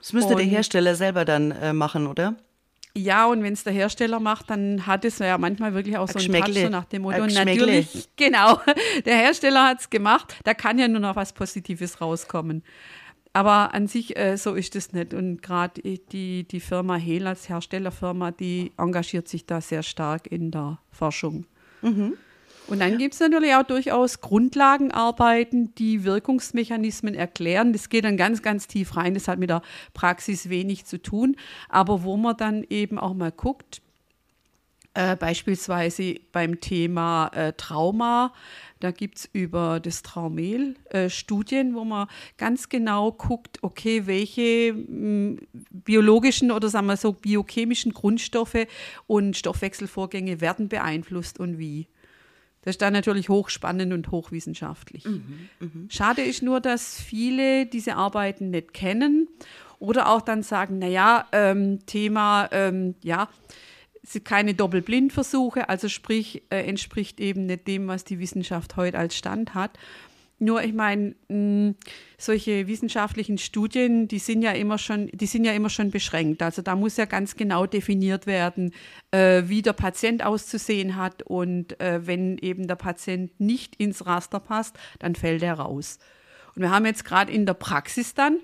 Das 0.00 0.12
müsste 0.12 0.32
und, 0.32 0.38
der 0.38 0.46
Hersteller 0.46 0.94
selber 0.94 1.24
dann 1.24 1.52
äh, 1.52 1.72
machen, 1.72 2.06
oder? 2.06 2.36
Ja, 2.96 3.26
und 3.26 3.42
wenn 3.42 3.52
es 3.52 3.62
der 3.62 3.72
Hersteller 3.72 4.18
macht, 4.18 4.50
dann 4.50 4.86
hat 4.86 5.04
es 5.04 5.20
ja 5.20 5.38
manchmal 5.38 5.74
wirklich 5.74 5.96
auch 5.96 6.08
so 6.08 6.18
ein 6.18 6.32
Touch 6.32 6.54
so 6.54 6.68
nach 6.68 6.86
dem 6.86 7.02
Motto. 7.02 7.22
Und 7.22 7.34
natürlich, 7.34 8.08
genau, 8.16 8.60
der 9.04 9.16
Hersteller 9.16 9.68
hat 9.68 9.80
es 9.80 9.90
gemacht, 9.90 10.36
da 10.42 10.54
kann 10.54 10.78
ja 10.78 10.88
nur 10.88 11.00
noch 11.00 11.14
was 11.14 11.32
Positives 11.32 12.00
rauskommen. 12.00 12.64
Aber 13.32 13.74
an 13.74 13.86
sich, 13.86 14.18
äh, 14.18 14.36
so 14.36 14.54
ist 14.54 14.74
es 14.74 14.92
nicht. 14.92 15.14
Und 15.14 15.40
gerade 15.40 15.80
die, 15.82 16.42
die 16.42 16.60
Firma 16.60 16.96
Hehl 16.96 17.28
als 17.28 17.48
Herstellerfirma, 17.48 18.32
die 18.32 18.72
engagiert 18.76 19.28
sich 19.28 19.46
da 19.46 19.60
sehr 19.60 19.84
stark 19.84 20.26
in 20.26 20.50
der 20.50 20.78
Forschung. 20.90 21.46
Mhm. 21.82 22.14
Und 22.70 22.78
dann 22.78 22.98
gibt 22.98 23.14
es 23.14 23.20
natürlich 23.20 23.54
auch 23.54 23.64
durchaus 23.64 24.20
Grundlagenarbeiten, 24.20 25.74
die 25.74 26.04
Wirkungsmechanismen 26.04 27.14
erklären. 27.14 27.72
Das 27.72 27.88
geht 27.88 28.04
dann 28.04 28.16
ganz, 28.16 28.42
ganz 28.42 28.68
tief 28.68 28.96
rein. 28.96 29.14
Das 29.14 29.26
hat 29.26 29.40
mit 29.40 29.50
der 29.50 29.62
Praxis 29.92 30.48
wenig 30.48 30.84
zu 30.84 31.02
tun. 31.02 31.36
Aber 31.68 32.04
wo 32.04 32.16
man 32.16 32.36
dann 32.36 32.64
eben 32.68 32.98
auch 32.98 33.14
mal 33.14 33.32
guckt, 33.32 33.82
äh, 34.94 35.16
beispielsweise 35.16 36.16
beim 36.32 36.60
Thema 36.60 37.28
äh, 37.34 37.52
Trauma, 37.52 38.32
da 38.80 38.90
gibt 38.90 39.18
es 39.18 39.30
über 39.32 39.78
das 39.78 40.02
Traumel 40.02 40.74
äh, 40.90 41.08
Studien, 41.08 41.74
wo 41.74 41.84
man 41.84 42.08
ganz 42.38 42.68
genau 42.68 43.12
guckt, 43.12 43.58
okay, 43.62 44.06
welche 44.06 44.72
mh, 44.72 44.86
hm, 44.86 45.38
biologischen 45.70 46.50
oder 46.50 46.68
sagen 46.68 46.86
wir 46.86 46.96
so 46.96 47.12
biochemischen 47.12 47.92
Grundstoffe 47.92 48.66
und 49.06 49.36
Stoffwechselvorgänge 49.36 50.40
werden 50.40 50.68
beeinflusst 50.68 51.38
und 51.38 51.58
wie. 51.58 51.88
Das 52.62 52.72
ist 52.72 52.82
dann 52.82 52.92
natürlich 52.92 53.28
hochspannend 53.28 53.92
und 53.92 54.10
hochwissenschaftlich. 54.10 55.04
Mhm, 55.06 55.48
mh. 55.60 55.68
Schade 55.88 56.22
ist 56.22 56.42
nur, 56.42 56.60
dass 56.60 57.00
viele 57.00 57.66
diese 57.66 57.96
Arbeiten 57.96 58.50
nicht 58.50 58.74
kennen 58.74 59.28
oder 59.78 60.08
auch 60.10 60.20
dann 60.20 60.42
sagen, 60.42 60.78
naja, 60.78 61.26
ähm, 61.32 61.84
Thema, 61.86 62.48
ähm, 62.52 62.94
ja, 63.02 63.28
sind 64.02 64.24
keine 64.24 64.54
Doppelblindversuche, 64.54 65.68
also 65.68 65.88
sprich, 65.88 66.42
äh, 66.50 66.64
entspricht 66.66 67.20
eben 67.20 67.46
nicht 67.46 67.66
dem, 67.66 67.88
was 67.88 68.04
die 68.04 68.18
Wissenschaft 68.18 68.76
heute 68.76 68.98
als 68.98 69.16
Stand 69.16 69.54
hat. 69.54 69.78
Nur, 70.42 70.64
ich 70.64 70.72
meine, 70.72 71.14
hm, 71.28 71.74
solche 72.16 72.66
wissenschaftlichen 72.66 73.36
Studien, 73.36 74.08
die 74.08 74.18
sind 74.18 74.40
ja 74.40 74.52
immer 74.52 74.78
schon, 74.78 75.08
die 75.12 75.26
sind 75.26 75.44
ja 75.44 75.52
immer 75.52 75.68
schon 75.68 75.90
beschränkt. 75.90 76.42
Also 76.42 76.62
da 76.62 76.76
muss 76.76 76.96
ja 76.96 77.04
ganz 77.04 77.36
genau 77.36 77.66
definiert 77.66 78.26
werden, 78.26 78.72
äh, 79.10 79.42
wie 79.46 79.60
der 79.60 79.74
Patient 79.74 80.24
auszusehen 80.24 80.96
hat. 80.96 81.22
Und 81.22 81.78
äh, 81.78 82.06
wenn 82.06 82.38
eben 82.38 82.66
der 82.66 82.76
Patient 82.76 83.38
nicht 83.38 83.76
ins 83.76 84.06
Raster 84.06 84.40
passt, 84.40 84.78
dann 84.98 85.14
fällt 85.14 85.42
er 85.42 85.54
raus. 85.54 85.98
Und 86.56 86.62
wir 86.62 86.70
haben 86.70 86.86
jetzt 86.86 87.04
gerade 87.04 87.30
in 87.30 87.44
der 87.44 87.54
Praxis 87.54 88.14
dann 88.14 88.38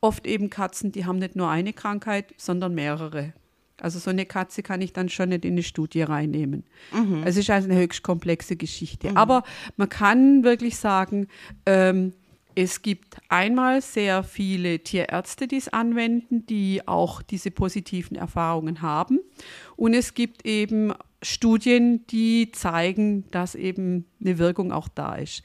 oft 0.00 0.26
eben 0.26 0.50
Katzen, 0.50 0.90
die 0.90 1.04
haben 1.04 1.18
nicht 1.18 1.36
nur 1.36 1.48
eine 1.48 1.74
Krankheit, 1.74 2.34
sondern 2.36 2.74
mehrere. 2.74 3.34
Also 3.82 3.98
so 3.98 4.10
eine 4.10 4.26
Katze 4.26 4.62
kann 4.62 4.80
ich 4.80 4.92
dann 4.92 5.08
schon 5.08 5.30
nicht 5.30 5.44
in 5.44 5.54
eine 5.54 5.62
Studie 5.62 6.02
reinnehmen. 6.02 6.64
Mhm. 6.92 7.22
Es 7.24 7.36
ist 7.36 7.50
also 7.50 7.68
eine 7.68 7.78
höchst 7.78 8.02
komplexe 8.02 8.56
Geschichte. 8.56 9.10
Mhm. 9.10 9.16
Aber 9.16 9.42
man 9.76 9.88
kann 9.88 10.44
wirklich 10.44 10.76
sagen, 10.76 11.26
ähm, 11.66 12.12
es 12.54 12.82
gibt 12.82 13.16
einmal 13.28 13.80
sehr 13.80 14.22
viele 14.22 14.80
Tierärzte, 14.80 15.48
die 15.48 15.56
es 15.56 15.68
anwenden, 15.68 16.46
die 16.46 16.86
auch 16.86 17.22
diese 17.22 17.50
positiven 17.50 18.16
Erfahrungen 18.16 18.82
haben. 18.82 19.20
Und 19.76 19.94
es 19.94 20.14
gibt 20.14 20.44
eben 20.46 20.92
Studien, 21.22 22.06
die 22.08 22.52
zeigen, 22.52 23.24
dass 23.30 23.54
eben 23.54 24.04
eine 24.20 24.38
Wirkung 24.38 24.72
auch 24.72 24.88
da 24.88 25.14
ist. 25.14 25.42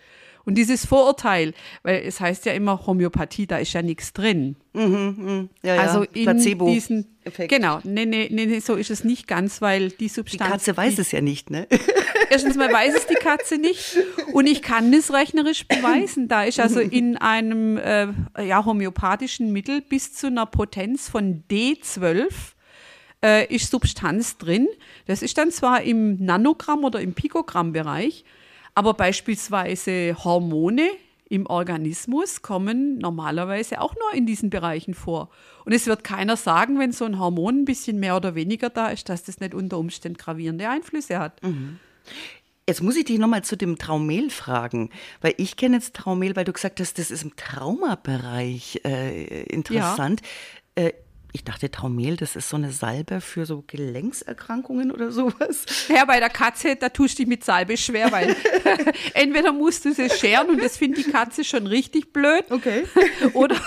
Und 0.47 0.55
dieses 0.55 0.85
Vorurteil, 0.85 1.53
weil 1.83 2.03
es 2.05 2.21
heißt 2.21 2.45
ja 2.45 2.53
immer 2.53 2.87
Homöopathie, 2.87 3.47
da 3.47 3.57
ist 3.57 3.73
ja 3.73 3.81
nichts 3.81 4.13
drin. 4.13 4.55
Mhm, 4.71 5.15
mh. 5.17 5.47
ja, 5.61 5.75
ja. 5.75 5.81
Also 5.81 6.03
in 6.13 6.23
Placebo 6.23 6.71
diesen 6.71 7.17
Effekt. 7.25 7.49
Genau, 7.49 7.81
nee, 7.83 8.05
nee, 8.05 8.29
nee, 8.31 8.59
so 8.59 8.75
ist 8.75 8.89
es 8.89 9.03
nicht 9.03 9.27
ganz, 9.27 9.61
weil 9.61 9.89
die 9.89 10.07
Substanz. 10.07 10.41
Die 10.41 10.51
Katze 10.51 10.77
weiß 10.77 10.95
die, 10.95 11.01
es 11.01 11.11
ja 11.11 11.19
nicht, 11.19 11.49
ne? 11.49 11.67
Erstens 12.29 12.55
mal 12.55 12.71
weiß 12.71 12.95
es 12.95 13.07
die 13.07 13.15
Katze 13.15 13.57
nicht 13.57 13.97
und 14.31 14.47
ich 14.47 14.61
kann 14.61 14.93
es 14.93 15.11
rechnerisch 15.11 15.67
beweisen. 15.67 16.29
Da 16.29 16.45
ist 16.45 16.61
also 16.61 16.79
in 16.79 17.17
einem 17.17 17.75
äh, 17.75 18.07
ja, 18.41 18.63
homöopathischen 18.63 19.51
Mittel 19.51 19.81
bis 19.81 20.13
zu 20.13 20.27
einer 20.27 20.45
Potenz 20.45 21.09
von 21.09 21.43
D12 21.51 22.29
äh, 23.21 23.53
ist 23.53 23.69
Substanz 23.69 24.37
drin. 24.37 24.69
Das 25.07 25.21
ist 25.21 25.37
dann 25.37 25.51
zwar 25.51 25.81
im 25.81 26.23
Nanogramm 26.23 26.85
oder 26.85 27.01
im 27.01 27.13
Pikogramm-Bereich, 27.13 28.23
aber 28.77 28.93
beispielsweise 28.93 30.15
Hormone 30.23 30.91
im 31.27 31.47
Organismus 31.47 32.43
kommen 32.43 32.99
normalerweise 32.99 33.81
auch 33.81 33.95
nur 33.95 34.13
in 34.13 34.27
diesen 34.27 34.51
Bereichen 34.51 34.93
vor. 34.93 35.31
Und 35.65 35.73
es 35.73 35.87
wird 35.87 36.03
keiner 36.03 36.37
sagen, 36.37 36.77
wenn 36.77 36.91
so 36.91 37.05
ein 37.05 37.17
Hormon 37.17 37.61
ein 37.61 37.65
bisschen 37.65 37.99
mehr 37.99 38.15
oder 38.15 38.35
weniger 38.35 38.69
da 38.69 38.89
ist, 38.89 39.09
dass 39.09 39.23
das 39.23 39.39
nicht 39.39 39.55
unter 39.55 39.79
Umständen 39.79 40.19
gravierende 40.19 40.69
Einflüsse 40.69 41.17
hat. 41.17 41.41
Mhm. 41.41 41.79
Jetzt 42.67 42.83
muss 42.83 42.95
ich 42.95 43.05
dich 43.05 43.17
nochmal 43.17 43.43
zu 43.43 43.57
dem 43.57 43.79
Traumel 43.79 44.29
fragen, 44.29 44.91
weil 45.21 45.33
ich 45.37 45.57
kenne 45.57 45.77
jetzt 45.77 45.95
Traumel, 45.95 46.35
weil 46.35 46.45
du 46.45 46.53
gesagt 46.53 46.79
hast, 46.79 46.99
das 46.99 47.09
ist 47.09 47.23
im 47.23 47.35
Traumabereich 47.35 48.81
äh, 48.85 49.41
interessant. 49.45 50.21
Ja. 50.77 50.83
Äh, 50.83 50.93
ich 51.33 51.43
dachte, 51.43 51.69
Traumel, 51.69 52.17
das 52.17 52.35
ist 52.35 52.49
so 52.49 52.57
eine 52.57 52.71
Salbe 52.71 53.21
für 53.21 53.45
so 53.45 53.63
Gelenkserkrankungen 53.65 54.91
oder 54.91 55.11
sowas. 55.11 55.65
Ja, 55.89 56.05
bei 56.05 56.19
der 56.19 56.29
Katze, 56.29 56.75
da 56.75 56.89
tust 56.89 57.17
du 57.17 57.23
dich 57.23 57.27
mit 57.27 57.43
Salbe 57.43 57.77
schwer, 57.77 58.11
weil 58.11 58.35
entweder 59.13 59.51
musst 59.51 59.85
du 59.85 59.93
sie 59.93 60.09
scheren 60.09 60.49
und 60.49 60.63
das 60.63 60.77
findet 60.77 61.05
die 61.05 61.11
Katze 61.11 61.43
schon 61.43 61.67
richtig 61.67 62.13
blöd. 62.13 62.45
Okay. 62.49 62.85
oder, 63.33 63.57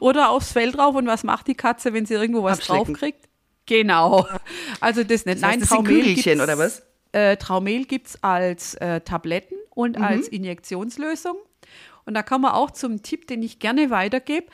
oder 0.00 0.30
aufs 0.30 0.52
Fell 0.52 0.72
drauf 0.72 0.94
und 0.94 1.06
was 1.06 1.22
macht 1.22 1.46
die 1.48 1.54
Katze, 1.54 1.92
wenn 1.92 2.06
sie 2.06 2.14
irgendwo 2.14 2.42
was 2.42 2.60
draufkriegt? 2.60 3.28
Genau. 3.66 4.26
Also 4.80 5.04
das 5.04 5.24
nicht. 5.24 5.42
Das 5.42 5.48
heißt, 5.48 5.52
Nein, 5.52 5.60
das 5.60 5.68
Traumel 5.68 6.16
sind 6.16 6.40
oder 6.40 6.58
was? 6.58 6.82
Äh, 7.12 7.36
Traumel 7.36 7.84
gibt 7.84 8.08
es 8.08 8.22
als 8.22 8.74
äh, 8.74 9.00
Tabletten 9.00 9.56
und 9.70 9.98
mhm. 9.98 10.04
als 10.04 10.28
Injektionslösung. 10.28 11.36
Und 12.06 12.14
da 12.14 12.22
kann 12.22 12.40
man 12.40 12.52
auch 12.52 12.70
zum 12.70 13.02
Tipp, 13.02 13.26
den 13.26 13.42
ich 13.42 13.58
gerne 13.58 13.90
weitergebe, 13.90 14.46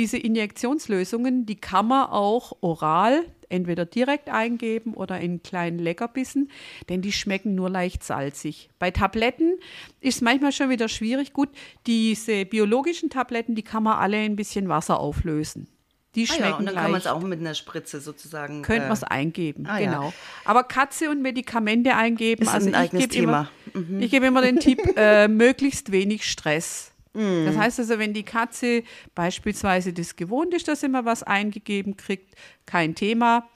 diese 0.00 0.16
Injektionslösungen, 0.16 1.44
die 1.44 1.56
kann 1.56 1.86
man 1.86 2.08
auch 2.08 2.56
oral 2.62 3.22
entweder 3.50 3.84
direkt 3.84 4.30
eingeben 4.30 4.94
oder 4.94 5.20
in 5.20 5.42
kleinen 5.42 5.78
Leckerbissen, 5.78 6.50
denn 6.88 7.02
die 7.02 7.12
schmecken 7.12 7.54
nur 7.54 7.68
leicht 7.68 8.02
salzig. 8.02 8.70
Bei 8.78 8.90
Tabletten 8.90 9.58
ist 10.00 10.16
es 10.16 10.20
manchmal 10.22 10.52
schon 10.52 10.70
wieder 10.70 10.88
schwierig. 10.88 11.34
Gut, 11.34 11.50
diese 11.86 12.46
biologischen 12.46 13.10
Tabletten, 13.10 13.54
die 13.54 13.62
kann 13.62 13.82
man 13.82 13.98
alle 13.98 14.16
ein 14.16 14.36
bisschen 14.36 14.70
Wasser 14.70 14.98
auflösen. 14.98 15.68
Die 16.14 16.26
schmecken 16.26 16.44
ah 16.44 16.48
ja, 16.48 16.56
und 16.56 16.66
dann 16.66 16.74
leicht. 16.74 16.84
kann 16.84 16.92
man 16.92 17.00
es 17.00 17.06
auch 17.06 17.20
mit 17.20 17.40
einer 17.40 17.54
Spritze 17.54 18.00
sozusagen. 18.00 18.62
Könnte 18.62 18.84
äh, 18.84 18.88
man 18.88 18.96
es 18.96 19.04
eingeben, 19.04 19.66
ah, 19.68 19.78
genau. 19.78 20.04
Ja. 20.04 20.12
Aber 20.46 20.64
Katze 20.64 21.10
und 21.10 21.20
Medikamente 21.20 21.94
eingeben, 21.94 22.44
ist 22.44 22.48
also 22.48 22.68
ein 22.68 22.74
eigenes 22.74 23.04
ich 23.04 23.10
gebe 23.10 23.24
immer, 23.24 23.50
mhm. 23.74 24.00
ich 24.00 24.10
gebe 24.10 24.24
immer 24.24 24.40
den 24.40 24.60
Tipp, 24.60 24.80
äh, 24.96 25.28
möglichst 25.28 25.92
wenig 25.92 26.24
Stress. 26.24 26.90
Mhm. 27.12 27.46
Das 27.46 27.56
heißt 27.56 27.78
also, 27.80 27.98
wenn 27.98 28.12
die 28.12 28.22
Katze 28.22 28.82
beispielsweise 29.14 29.92
das 29.92 30.16
gewohnt 30.16 30.54
ist, 30.54 30.68
dass 30.68 30.82
immer 30.82 31.04
was 31.04 31.22
eingegeben 31.22 31.96
kriegt, 31.96 32.34
kein 32.66 32.94
Thema. 32.94 33.48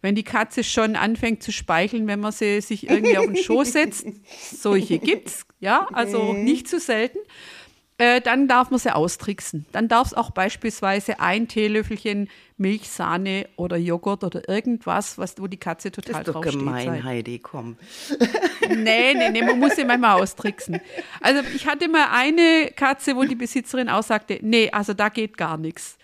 Wenn 0.00 0.14
die 0.14 0.22
Katze 0.22 0.64
schon 0.64 0.96
anfängt 0.96 1.42
zu 1.42 1.52
speicheln, 1.52 2.06
wenn 2.06 2.20
man 2.20 2.32
sie 2.32 2.60
sich 2.60 2.88
irgendwie 2.88 3.18
auf 3.18 3.26
den 3.26 3.36
Schoß 3.36 3.72
setzt, 3.72 4.06
solche 4.50 4.98
gibt 4.98 5.28
es, 5.28 5.46
ja, 5.60 5.86
also 5.92 6.32
nicht 6.32 6.68
zu 6.68 6.80
selten. 6.80 7.18
Äh, 8.02 8.20
dann 8.20 8.48
darf 8.48 8.70
man 8.70 8.80
sie 8.80 8.92
austricksen. 8.92 9.64
Dann 9.70 9.86
darf 9.86 10.08
es 10.08 10.14
auch 10.14 10.32
beispielsweise 10.32 11.20
ein 11.20 11.46
Teelöffelchen 11.46 12.28
Milch, 12.56 12.88
Sahne 12.88 13.48
oder 13.54 13.76
Joghurt 13.76 14.24
oder 14.24 14.48
irgendwas, 14.48 15.18
was, 15.18 15.36
wo 15.38 15.46
die 15.46 15.56
Katze 15.56 15.92
total 15.92 16.24
drauf 16.24 16.42
steht. 16.42 16.46
Das 16.46 16.52
ist 16.52 16.54
doch 16.56 16.64
gemein, 16.64 17.04
Heidi, 17.04 17.38
komm. 17.38 17.76
Nee, 18.68 19.14
nee, 19.14 19.30
nee, 19.30 19.42
man 19.42 19.58
muss 19.58 19.76
sie 19.76 19.84
manchmal 19.84 20.20
austricksen. 20.20 20.80
Also 21.20 21.42
ich 21.54 21.66
hatte 21.66 21.88
mal 21.88 22.08
eine 22.10 22.72
Katze, 22.74 23.14
wo 23.14 23.22
die 23.22 23.34
Besitzerin 23.36 23.88
auch 23.88 24.02
sagte, 24.02 24.38
nee, 24.40 24.70
also 24.70 24.94
da 24.94 25.08
geht 25.08 25.36
gar 25.36 25.56
nichts. 25.56 25.96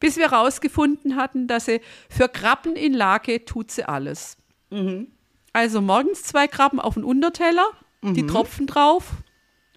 Bis 0.00 0.16
wir 0.16 0.30
herausgefunden 0.30 1.16
hatten, 1.16 1.46
dass 1.46 1.66
sie 1.66 1.80
für 2.10 2.28
Krabben 2.28 2.74
in 2.74 2.92
Lage 2.92 3.44
tut 3.46 3.70
sie 3.70 3.88
alles. 3.88 4.36
Mhm. 4.70 5.06
Also 5.52 5.80
morgens 5.80 6.22
zwei 6.22 6.48
Krabben 6.48 6.80
auf 6.80 6.94
den 6.94 7.04
Unterteller, 7.04 7.66
mhm. 8.02 8.14
die 8.14 8.26
Tropfen 8.26 8.66
drauf, 8.66 9.12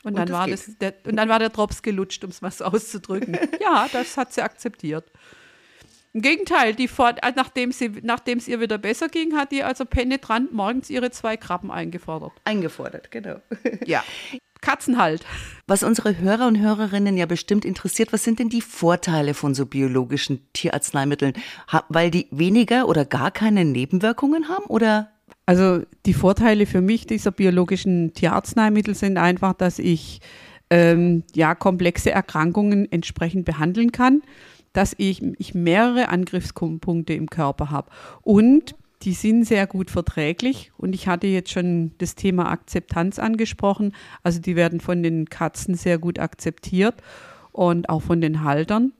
und, 0.04 0.18
dann, 0.18 0.30
war 0.30 0.48
das, 0.48 0.78
der, 0.80 0.94
und 1.06 1.16
dann 1.16 1.30
war 1.30 1.40
der 1.40 1.50
Drops 1.50 1.82
gelutscht, 1.82 2.24
um 2.24 2.30
es 2.30 2.42
mal 2.42 2.52
so 2.52 2.66
auszudrücken. 2.66 3.38
ja, 3.62 3.88
das 3.92 4.18
hat 4.18 4.34
sie 4.34 4.42
akzeptiert. 4.42 5.12
Im 6.14 6.22
Gegenteil, 6.22 6.74
die 6.74 6.88
fort, 6.88 7.20
äh, 7.22 7.32
nachdem 7.36 7.70
es 7.70 8.48
ihr 8.48 8.60
wieder 8.60 8.78
besser 8.78 9.10
ging, 9.10 9.36
hat 9.36 9.52
die 9.52 9.64
also 9.64 9.86
penetrant 9.86 10.54
morgens 10.54 10.90
ihre 10.90 11.12
zwei 11.12 11.38
Krabben 11.38 11.70
eingefordert. 11.70 12.32
Eingefordert, 12.46 13.12
genau. 13.12 13.36
Ja. 13.86 14.04
Katzen 14.62 14.98
halt. 14.98 15.26
Was 15.68 15.84
unsere 15.84 16.18
Hörer 16.18 16.48
und 16.48 16.60
Hörerinnen 16.60 17.16
ja 17.16 17.26
bestimmt 17.26 17.64
interessiert, 17.64 18.12
was 18.12 18.24
sind 18.24 18.40
denn 18.40 18.50
die 18.50 18.62
Vorteile 18.62 19.34
von 19.34 19.56
so 19.56 19.66
biologischen 19.66 20.46
Tierarzneimitteln? 20.54 21.34
Weil 21.88 22.12
die 22.12 22.28
weniger 22.32 22.88
oder 22.88 23.06
gar 23.06 23.32
keine 23.32 23.64
Nebenwirkungen 23.64 24.50
haben 24.50 24.66
oder? 24.66 25.12
Also 25.50 25.82
die 26.06 26.14
Vorteile 26.14 26.68
für 26.68 26.80
mich 26.80 27.08
dieser 27.08 27.32
biologischen 27.32 28.14
Tierarzneimittel 28.14 28.94
sind 28.94 29.18
einfach, 29.18 29.54
dass 29.54 29.80
ich 29.80 30.22
ähm, 30.70 31.24
ja 31.34 31.56
komplexe 31.56 32.12
Erkrankungen 32.12 32.88
entsprechend 32.92 33.46
behandeln 33.46 33.92
kann, 33.92 34.22
dass 34.74 34.94
ich, 35.00 35.24
ich 35.40 35.56
mehrere 35.56 36.10
Angriffspunkte 36.10 37.14
im 37.14 37.32
Körper 37.32 37.72
habe 37.72 37.90
und 38.22 38.76
die 39.02 39.14
sind 39.14 39.44
sehr 39.44 39.66
gut 39.66 39.90
verträglich 39.90 40.72
und 40.78 40.94
ich 40.94 41.08
hatte 41.08 41.26
jetzt 41.26 41.50
schon 41.50 41.94
das 41.98 42.14
Thema 42.14 42.52
Akzeptanz 42.52 43.18
angesprochen. 43.18 43.94
Also 44.22 44.40
die 44.40 44.56
werden 44.56 44.80
von 44.80 45.02
den 45.02 45.30
Katzen 45.30 45.74
sehr 45.74 45.98
gut 45.98 46.20
akzeptiert 46.20 47.02
und 47.52 47.90
auch 47.90 48.04
von 48.04 48.22
den 48.22 48.44
Haltern. 48.44 48.94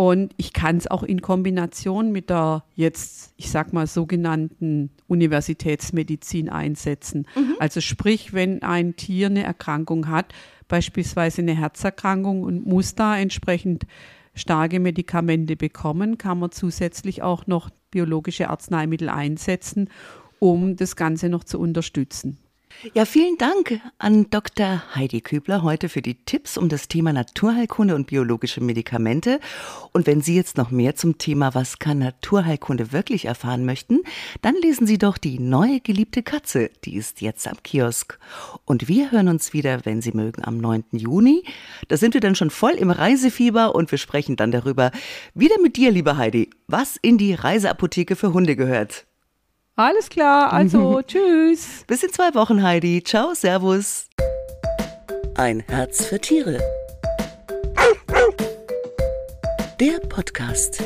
Und 0.00 0.32
ich 0.38 0.54
kann 0.54 0.78
es 0.78 0.86
auch 0.86 1.02
in 1.02 1.20
Kombination 1.20 2.10
mit 2.10 2.30
der 2.30 2.64
jetzt, 2.74 3.34
ich 3.36 3.50
sag 3.50 3.74
mal, 3.74 3.86
sogenannten 3.86 4.88
Universitätsmedizin 5.08 6.48
einsetzen. 6.48 7.26
Mhm. 7.36 7.56
Also 7.58 7.82
sprich, 7.82 8.32
wenn 8.32 8.62
ein 8.62 8.96
Tier 8.96 9.26
eine 9.26 9.42
Erkrankung 9.42 10.08
hat, 10.08 10.32
beispielsweise 10.68 11.42
eine 11.42 11.54
Herzerkrankung 11.54 12.44
und 12.44 12.64
muss 12.64 12.94
da 12.94 13.18
entsprechend 13.18 13.84
starke 14.34 14.80
Medikamente 14.80 15.54
bekommen, 15.54 16.16
kann 16.16 16.38
man 16.38 16.50
zusätzlich 16.50 17.20
auch 17.20 17.46
noch 17.46 17.68
biologische 17.90 18.48
Arzneimittel 18.48 19.10
einsetzen, 19.10 19.90
um 20.38 20.76
das 20.76 20.96
Ganze 20.96 21.28
noch 21.28 21.44
zu 21.44 21.60
unterstützen. 21.60 22.38
Ja, 22.94 23.04
vielen 23.04 23.36
Dank 23.36 23.78
an 23.98 24.30
Dr. 24.30 24.82
Heidi 24.94 25.20
Kübler 25.20 25.62
heute 25.62 25.90
für 25.90 26.00
die 26.00 26.14
Tipps 26.14 26.56
um 26.56 26.70
das 26.70 26.88
Thema 26.88 27.12
Naturheilkunde 27.12 27.94
und 27.94 28.06
biologische 28.06 28.62
Medikamente. 28.62 29.38
Und 29.92 30.06
wenn 30.06 30.22
Sie 30.22 30.34
jetzt 30.34 30.56
noch 30.56 30.70
mehr 30.70 30.96
zum 30.96 31.18
Thema 31.18 31.54
Was 31.54 31.78
kann 31.78 31.98
Naturheilkunde 31.98 32.90
wirklich 32.90 33.26
erfahren 33.26 33.66
möchten, 33.66 34.00
dann 34.40 34.54
lesen 34.54 34.86
Sie 34.86 34.96
doch 34.96 35.18
die 35.18 35.38
neue 35.38 35.80
geliebte 35.80 36.22
Katze, 36.22 36.70
die 36.86 36.96
ist 36.96 37.20
jetzt 37.20 37.46
am 37.46 37.62
Kiosk. 37.62 38.18
Und 38.64 38.88
wir 38.88 39.10
hören 39.10 39.28
uns 39.28 39.52
wieder, 39.52 39.84
wenn 39.84 40.00
Sie 40.00 40.12
mögen, 40.12 40.42
am 40.42 40.56
9. 40.56 40.84
Juni. 40.92 41.44
Da 41.88 41.98
sind 41.98 42.14
wir 42.14 42.22
dann 42.22 42.34
schon 42.34 42.48
voll 42.48 42.72
im 42.72 42.90
Reisefieber 42.90 43.74
und 43.74 43.90
wir 43.90 43.98
sprechen 43.98 44.36
dann 44.36 44.52
darüber, 44.52 44.90
wieder 45.34 45.60
mit 45.60 45.76
dir, 45.76 45.90
liebe 45.90 46.16
Heidi, 46.16 46.48
was 46.66 46.96
in 47.02 47.18
die 47.18 47.34
Reiseapotheke 47.34 48.16
für 48.16 48.32
Hunde 48.32 48.56
gehört. 48.56 49.04
Alles 49.76 50.08
klar, 50.10 50.52
also 50.52 51.00
tschüss. 51.06 51.84
Bis 51.86 52.02
in 52.02 52.12
zwei 52.12 52.34
Wochen, 52.34 52.62
Heidi. 52.62 53.02
Ciao, 53.02 53.34
Servus. 53.34 54.06
Ein 55.36 55.60
Herz 55.68 56.04
für 56.06 56.18
Tiere. 56.20 56.60
Der 59.80 59.98
Podcast. 60.00 60.82